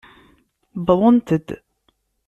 [0.79, 1.47] Wwḍent-d.